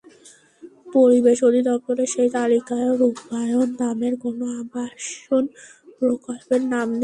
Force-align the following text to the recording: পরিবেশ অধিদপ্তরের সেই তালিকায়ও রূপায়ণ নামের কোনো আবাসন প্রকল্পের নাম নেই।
পরিবেশ 0.93 1.37
অধিদপ্তরের 1.43 2.07
সেই 2.07 2.29
তালিকায়ও 2.29 2.93
রূপায়ণ 2.95 3.67
নামের 3.79 4.13
কোনো 4.23 4.45
আবাসন 4.61 5.43
প্রকল্পের 5.99 6.61
নাম 6.65 6.87
নেই। 6.91 6.99